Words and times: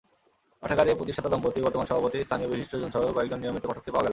পাঠাগারে 0.63 0.91
প্রতিষ্ঠাতা 0.95 1.29
দম্পতি, 1.29 1.59
বর্তমান 1.61 1.85
সভাপতি, 1.85 2.17
স্থানীয় 2.23 2.49
বিশিষ্টজনসহ 2.51 3.01
কয়েকজন 3.13 3.39
নিয়মিত 3.39 3.63
পাঠককে 3.67 3.91
পাওয়া 3.91 4.05
গেল। 4.05 4.09